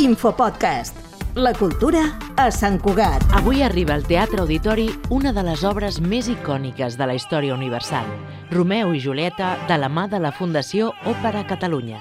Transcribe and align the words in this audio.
Infopodcast. 0.00 0.96
La 1.34 1.52
cultura 1.52 2.00
a 2.40 2.46
Sant 2.50 2.78
Cugat. 2.80 3.20
Avui 3.36 3.60
arriba 3.60 3.92
al 3.92 4.06
Teatre 4.08 4.40
Auditori 4.40 4.86
una 5.12 5.28
de 5.36 5.42
les 5.44 5.60
obres 5.68 5.98
més 6.00 6.30
icòniques 6.32 6.96
de 6.96 7.04
la 7.04 7.18
història 7.18 7.52
universal, 7.52 8.08
Romeu 8.48 8.94
i 8.96 9.02
Julieta, 9.04 9.50
de 9.68 9.76
la 9.76 9.92
mà 9.92 10.06
de 10.08 10.22
la 10.24 10.32
Fundació 10.32 10.94
Òpera 11.04 11.44
Catalunya. 11.44 12.00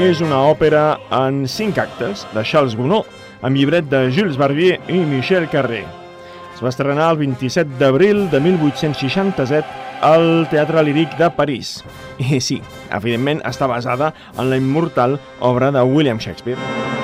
És 0.00 0.24
una 0.24 0.40
òpera 0.48 0.96
en 1.20 1.44
cinc 1.44 1.84
actes 1.84 2.24
de 2.32 2.48
Charles 2.48 2.80
Gounod, 2.80 3.04
amb 3.44 3.60
llibret 3.60 3.92
de 3.92 4.06
Jules 4.08 4.40
Barbier 4.40 4.78
i 4.88 5.04
Michel 5.04 5.52
Carré. 5.52 5.84
Es 6.60 6.64
va 6.66 6.68
estrenar 6.74 7.06
el 7.08 7.16
27 7.16 7.78
d'abril 7.80 8.26
de 8.28 8.36
1867 8.44 9.64
al 10.04 10.44
Teatre 10.52 10.82
Líric 10.84 11.16
de 11.16 11.30
París. 11.32 11.78
I 12.20 12.36
sí, 12.44 12.60
evidentment 12.92 13.40
està 13.48 13.64
basada 13.64 14.12
en 14.36 14.52
la 14.52 14.60
immortal 14.60 15.16
obra 15.40 15.72
de 15.72 15.88
William 15.88 16.20
Shakespeare. 16.20 16.99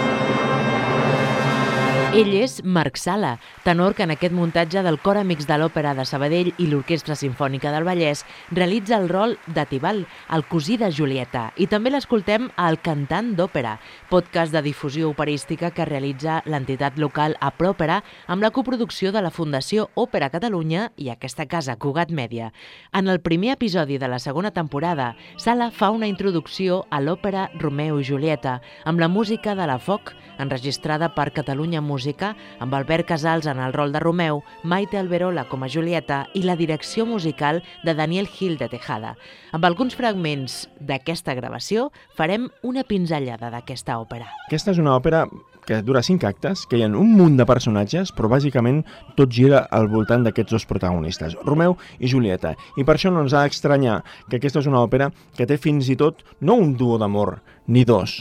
Ell 2.16 2.32
és 2.32 2.62
Marc 2.64 2.96
Sala, 2.96 3.34
tenor 3.60 3.92
que 3.92 4.06
en 4.06 4.12
aquest 4.14 4.32
muntatge 4.32 4.80
del 4.80 4.96
Cor 5.04 5.18
Amics 5.20 5.44
de 5.44 5.58
l'Òpera 5.60 5.90
de 5.92 6.06
Sabadell 6.08 6.48
i 6.56 6.64
l'Orquestra 6.70 7.12
Simfònica 7.12 7.68
del 7.74 7.84
Vallès 7.84 8.22
realitza 8.56 8.96
el 8.96 9.10
rol 9.10 9.34
de 9.52 9.66
Tibal, 9.68 10.00
el 10.32 10.44
cosí 10.48 10.78
de 10.80 10.88
Julieta, 10.88 11.50
i 11.60 11.66
també 11.68 11.92
l'escoltem 11.92 12.46
al 12.56 12.78
Cantant 12.80 13.34
d'Òpera, 13.36 13.74
podcast 14.08 14.56
de 14.56 14.62
difusió 14.64 15.10
operística 15.10 15.68
que 15.76 15.84
realitza 15.84 16.38
l'entitat 16.46 16.96
local 16.96 17.36
a 17.36 17.50
Pròpera 17.52 17.98
amb 18.32 18.40
la 18.40 18.50
coproducció 18.50 19.12
de 19.12 19.20
la 19.20 19.34
Fundació 19.34 19.90
Òpera 19.92 20.30
Catalunya 20.32 20.86
i 20.96 21.12
aquesta 21.12 21.44
casa 21.44 21.76
Cugat 21.76 22.08
Mèdia. 22.16 22.48
En 22.96 23.12
el 23.12 23.20
primer 23.20 23.52
episodi 23.58 24.00
de 24.00 24.08
la 24.08 24.22
segona 24.24 24.54
temporada, 24.56 25.10
Sala 25.36 25.68
fa 25.68 25.92
una 25.92 26.08
introducció 26.08 26.86
a 26.88 27.04
l'òpera 27.04 27.50
Romeu 27.60 28.00
i 28.00 28.08
Julieta 28.08 28.62
amb 28.86 29.04
la 29.04 29.12
música 29.12 29.52
de 29.52 29.68
la 29.68 29.76
Foc, 29.76 30.14
enregistrada 30.40 31.12
per 31.12 31.34
Catalunya 31.36 31.84
Música 31.84 32.05
música, 32.06 32.36
amb 32.60 32.74
Albert 32.74 33.06
Casals 33.08 33.46
en 33.46 33.58
el 33.58 33.72
rol 33.72 33.90
de 33.92 33.98
Romeu, 34.00 34.42
Maite 34.62 34.98
Alberola 34.98 35.46
com 35.48 35.64
a 35.64 35.68
Julieta 35.68 36.26
i 36.34 36.44
la 36.44 36.54
direcció 36.56 37.06
musical 37.06 37.62
de 37.84 37.94
Daniel 37.94 38.28
Gil 38.28 38.56
de 38.58 38.68
Tejada. 38.68 39.16
Amb 39.52 39.64
alguns 39.66 39.96
fragments 39.96 40.68
d'aquesta 40.78 41.34
gravació 41.34 41.90
farem 42.14 42.46
una 42.62 42.84
pinzellada 42.84 43.50
d'aquesta 43.50 43.98
òpera. 43.98 44.28
Aquesta 44.46 44.70
és 44.70 44.78
una 44.78 44.94
òpera 44.94 45.24
que 45.66 45.80
dura 45.82 46.04
cinc 46.06 46.22
actes, 46.22 46.62
que 46.70 46.78
hi 46.78 46.84
ha 46.84 46.92
un 46.94 47.16
munt 47.18 47.34
de 47.40 47.46
personatges, 47.48 48.12
però 48.14 48.30
bàsicament 48.30 48.84
tot 49.18 49.32
gira 49.34 49.64
al 49.74 49.90
voltant 49.90 50.22
d'aquests 50.22 50.54
dos 50.54 50.68
protagonistes, 50.70 51.34
Romeu 51.42 51.74
i 51.98 52.06
Julieta. 52.06 52.54
I 52.78 52.86
per 52.86 52.94
això 52.94 53.10
no 53.10 53.26
ens 53.26 53.34
ha 53.34 53.42
d'estranyar 53.42 53.98
que 54.30 54.38
aquesta 54.38 54.62
és 54.62 54.70
una 54.70 54.84
òpera 54.86 55.10
que 55.34 55.48
té 55.50 55.58
fins 55.58 55.90
i 55.90 55.98
tot 55.98 56.22
no 56.38 56.54
un 56.54 56.76
duo 56.78 57.02
d'amor, 57.02 57.40
ni 57.66 57.82
dos, 57.82 58.20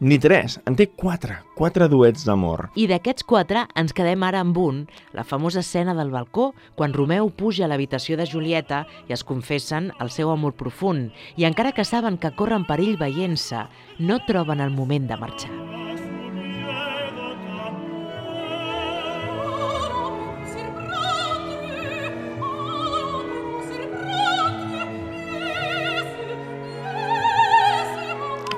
ni 0.00 0.18
tres, 0.18 0.58
en 0.66 0.76
té 0.78 0.88
quatre, 0.88 1.40
quatre 1.58 1.88
duets 1.90 2.24
d'amor. 2.26 2.68
I 2.78 2.86
d'aquests 2.90 3.26
quatre 3.28 3.64
ens 3.78 3.94
quedem 3.96 4.22
ara 4.26 4.42
amb 4.44 4.58
un, 4.62 4.82
la 5.16 5.26
famosa 5.26 5.60
escena 5.64 5.94
del 5.98 6.12
balcó, 6.14 6.52
quan 6.78 6.94
Romeu 6.94 7.30
puja 7.30 7.66
a 7.66 7.70
l'habitació 7.70 8.18
de 8.18 8.26
Julieta 8.26 8.84
i 9.08 9.16
es 9.16 9.24
confessen 9.26 9.92
el 10.00 10.12
seu 10.14 10.30
amor 10.30 10.54
profund, 10.58 11.10
i 11.36 11.48
encara 11.48 11.74
que 11.74 11.86
saben 11.86 12.18
que 12.18 12.34
corren 12.36 12.66
perill 12.68 12.96
veient-se, 13.00 13.66
no 13.98 14.22
troben 14.26 14.62
el 14.64 14.70
moment 14.74 15.10
de 15.10 15.18
marxar. 15.18 15.67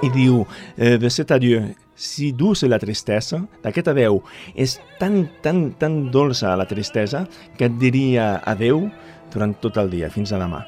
I 0.03 0.11
diu 0.15 0.45
eh, 0.77 0.97
de 0.99 1.11
cet 1.11 1.31
adieu, 1.35 1.71
si 2.01 2.33
douce 2.33 2.69
la 2.69 2.81
tristesa, 2.81 3.43
d'aquest 3.65 3.93
adeu 3.93 4.23
és 4.57 4.79
tan, 5.01 5.27
tan, 5.45 5.71
tan 5.77 6.03
dolça 6.13 6.57
la 6.57 6.69
tristesa 6.69 7.27
que 7.59 7.69
et 7.69 7.81
diria 7.81 8.39
adeu 8.49 8.87
durant 9.33 9.53
tot 9.61 9.77
el 9.79 9.93
dia, 9.93 10.09
fins 10.11 10.33
a 10.33 10.41
demà. 10.41 10.65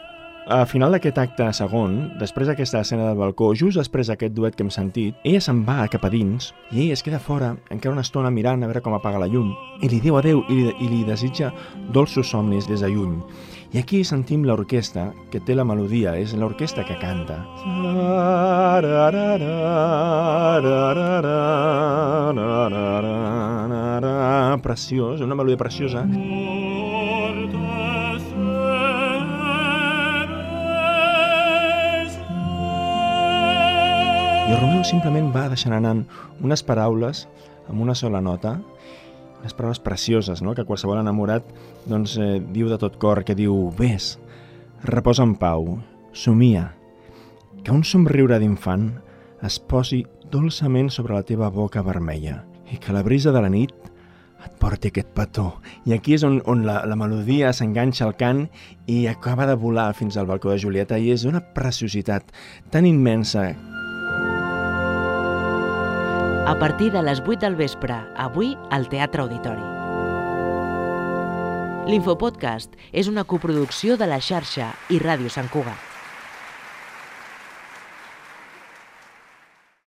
A 0.52 0.64
final 0.66 0.90
d'aquest 0.90 1.20
acte 1.22 1.46
segon, 1.54 1.92
després 2.18 2.48
d'aquesta 2.50 2.80
escena 2.82 3.06
del 3.06 3.20
balcó, 3.20 3.52
just 3.54 3.78
després 3.78 4.08
d'aquest 4.10 4.34
duet 4.34 4.56
que 4.58 4.64
hem 4.66 4.72
sentit, 4.74 5.14
ella 5.22 5.40
se'n 5.40 5.60
va 5.64 5.86
cap 5.88 6.02
a 6.02 6.10
dins 6.10 6.50
i 6.72 6.82
ell 6.82 6.96
es 6.96 7.04
queda 7.06 7.20
fora 7.22 7.52
encara 7.70 7.94
una 7.94 8.02
estona 8.02 8.32
mirant 8.34 8.60
a 8.60 8.68
veure 8.68 8.82
com 8.82 8.96
apaga 8.96 9.22
la 9.22 9.30
llum 9.30 9.52
i 9.80 9.88
li 9.88 10.00
diu 10.02 10.18
adeu 10.18 10.42
i 10.50 10.58
li, 10.58 10.72
i 10.82 10.90
li 10.90 11.04
desitja 11.06 11.52
dolços 11.94 12.34
somnis 12.34 12.66
des 12.66 12.82
de 12.82 12.90
lluny. 12.90 13.20
I 13.72 13.78
aquí 13.80 14.02
sentim 14.04 14.42
l'orquestra 14.44 15.06
que 15.32 15.40
té 15.40 15.54
la 15.56 15.64
melodia, 15.64 16.10
és 16.20 16.34
l'orquestra 16.36 16.82
que 16.84 16.92
canta. 17.00 17.38
Preciós, 24.60 25.22
una 25.24 25.38
melodia 25.40 25.56
preciosa. 25.56 26.04
I 34.52 34.60
Romeu 34.60 34.84
simplement 34.84 35.32
va 35.32 35.48
deixant 35.48 35.72
anant 35.80 36.04
unes 36.44 36.60
paraules 36.60 37.24
amb 37.72 37.80
una 37.88 37.96
sola 37.96 38.20
nota, 38.20 38.58
unes 39.42 39.54
paraules 39.58 39.82
precioses, 39.82 40.40
no? 40.42 40.54
que 40.54 40.64
qualsevol 40.64 41.00
enamorat 41.02 41.46
doncs, 41.90 42.16
eh, 42.16 42.38
diu 42.54 42.70
de 42.70 42.78
tot 42.78 42.96
cor, 43.02 43.24
que 43.26 43.36
diu 43.36 43.72
Ves, 43.78 44.16
reposa 44.86 45.26
en 45.26 45.34
pau, 45.36 45.80
somia, 46.12 46.72
que 47.62 47.74
un 47.74 47.82
somriure 47.84 48.38
d'infant 48.38 48.92
es 49.42 49.58
posi 49.58 50.04
dolçament 50.30 50.90
sobre 50.90 51.18
la 51.18 51.26
teva 51.26 51.50
boca 51.50 51.82
vermella 51.82 52.44
i 52.72 52.78
que 52.80 52.94
la 52.94 53.02
brisa 53.02 53.34
de 53.34 53.42
la 53.42 53.50
nit 53.52 53.74
et 54.42 54.54
porti 54.58 54.90
aquest 54.90 55.10
petó. 55.14 55.60
I 55.86 55.94
aquí 55.94 56.16
és 56.16 56.24
on, 56.26 56.40
on 56.50 56.64
la, 56.66 56.80
la 56.88 56.96
melodia 56.98 57.52
s'enganxa 57.54 58.06
al 58.08 58.16
cant 58.18 58.46
i 58.90 59.04
acaba 59.10 59.46
de 59.46 59.58
volar 59.58 59.92
fins 59.94 60.16
al 60.16 60.26
balcó 60.30 60.50
de 60.50 60.58
Julieta 60.62 60.98
i 60.98 61.12
és 61.14 61.26
una 61.28 61.42
preciositat 61.54 62.32
tan 62.74 62.88
immensa 62.88 63.52
a 66.44 66.58
partir 66.58 66.90
de 66.90 67.02
les 67.02 67.20
8 67.20 67.38
del 67.38 67.54
vespre, 67.54 67.94
avui 68.16 68.56
al 68.70 68.88
Teatre 68.90 69.22
Auditori. 69.22 69.62
L'Infopodcast 71.86 72.74
és 72.90 73.06
una 73.06 73.22
coproducció 73.22 73.94
de 73.96 74.10
la 74.10 74.18
xarxa 74.18 74.72
i 74.90 74.98
Ràdio 74.98 75.30
Sant 75.30 75.50
Cugat. 75.54 75.91